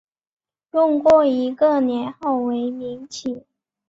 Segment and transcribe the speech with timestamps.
[0.71, 3.45] 用过一个年号为明启。